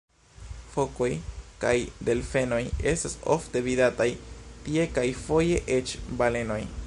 Fokoj 0.75 1.09
kaj 1.65 1.73
delfenoj 2.07 2.61
estas 2.93 3.17
ofte 3.35 3.63
vidataj 3.69 4.09
tie 4.69 4.91
kaj 4.99 5.07
foje 5.27 5.61
eĉ 5.81 5.97
balenoj. 6.23 6.63